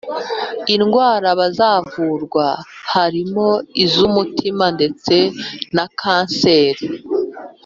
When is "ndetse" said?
4.75-5.15